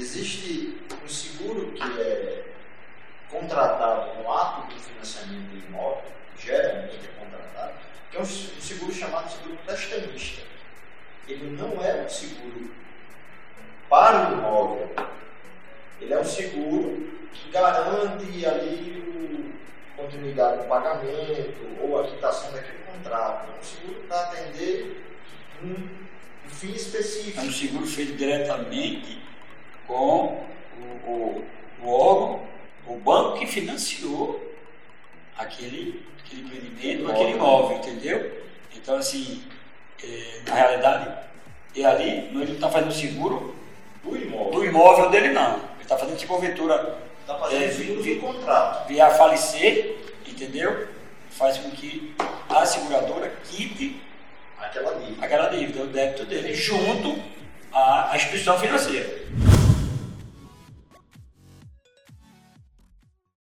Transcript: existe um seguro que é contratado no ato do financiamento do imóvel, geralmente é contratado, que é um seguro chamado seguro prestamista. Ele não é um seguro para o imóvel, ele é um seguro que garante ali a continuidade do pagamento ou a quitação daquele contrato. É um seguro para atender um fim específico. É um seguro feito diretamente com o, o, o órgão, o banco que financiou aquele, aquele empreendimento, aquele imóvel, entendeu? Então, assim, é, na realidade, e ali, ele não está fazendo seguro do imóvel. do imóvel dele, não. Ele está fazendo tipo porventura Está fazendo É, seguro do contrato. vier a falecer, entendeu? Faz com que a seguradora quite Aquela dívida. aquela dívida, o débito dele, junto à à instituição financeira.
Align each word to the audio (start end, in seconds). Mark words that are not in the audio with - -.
existe 0.00 0.78
um 1.04 1.08
seguro 1.08 1.72
que 1.72 1.82
é 1.82 2.44
contratado 3.30 4.22
no 4.22 4.32
ato 4.32 4.74
do 4.74 4.80
financiamento 4.80 5.50
do 5.50 5.66
imóvel, 5.66 6.04
geralmente 6.38 7.00
é 7.04 7.20
contratado, 7.20 7.74
que 8.10 8.16
é 8.16 8.20
um 8.20 8.24
seguro 8.24 8.92
chamado 8.92 9.30
seguro 9.30 9.58
prestamista. 9.64 10.42
Ele 11.26 11.56
não 11.56 11.84
é 11.84 12.04
um 12.04 12.08
seguro 12.08 12.70
para 13.88 14.30
o 14.30 14.32
imóvel, 14.34 14.90
ele 16.00 16.14
é 16.14 16.18
um 16.18 16.24
seguro 16.24 17.10
que 17.32 17.50
garante 17.50 18.46
ali 18.46 19.04
a 19.92 20.02
continuidade 20.02 20.62
do 20.62 20.68
pagamento 20.68 21.82
ou 21.82 22.00
a 22.00 22.06
quitação 22.06 22.52
daquele 22.52 22.78
contrato. 22.84 23.50
É 23.54 23.60
um 23.60 23.62
seguro 23.62 24.00
para 24.08 24.20
atender 24.22 25.04
um 25.62 25.88
fim 26.48 26.72
específico. 26.72 27.40
É 27.40 27.44
um 27.44 27.52
seguro 27.52 27.86
feito 27.86 28.16
diretamente 28.16 29.27
com 29.88 30.40
o, 30.78 31.10
o, 31.10 31.44
o 31.82 31.88
órgão, 31.90 32.40
o 32.86 32.96
banco 32.96 33.38
que 33.38 33.46
financiou 33.46 34.40
aquele, 35.36 36.04
aquele 36.24 36.42
empreendimento, 36.42 37.10
aquele 37.10 37.30
imóvel, 37.32 37.78
entendeu? 37.78 38.42
Então, 38.76 38.96
assim, 38.96 39.42
é, 40.04 40.40
na 40.46 40.54
realidade, 40.54 41.10
e 41.74 41.84
ali, 41.84 42.08
ele 42.10 42.30
não 42.32 42.42
está 42.42 42.70
fazendo 42.70 42.92
seguro 42.92 43.54
do 44.04 44.16
imóvel. 44.16 44.52
do 44.52 44.64
imóvel 44.64 45.10
dele, 45.10 45.28
não. 45.30 45.54
Ele 45.54 45.82
está 45.82 45.96
fazendo 45.96 46.16
tipo 46.16 46.34
porventura 46.34 46.98
Está 47.20 47.38
fazendo 47.38 47.62
É, 47.64 47.70
seguro 47.70 48.02
do 48.02 48.20
contrato. 48.20 48.88
vier 48.88 49.06
a 49.06 49.10
falecer, 49.10 49.96
entendeu? 50.26 50.88
Faz 51.30 51.58
com 51.58 51.70
que 51.70 52.14
a 52.48 52.64
seguradora 52.64 53.32
quite 53.50 54.00
Aquela 54.60 54.94
dívida. 54.94 55.24
aquela 55.24 55.48
dívida, 55.50 55.82
o 55.82 55.86
débito 55.86 56.24
dele, 56.26 56.52
junto 56.54 57.22
à 57.72 58.10
à 58.12 58.16
instituição 58.16 58.58
financeira. 58.58 59.26